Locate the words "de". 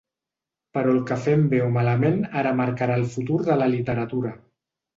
3.51-3.61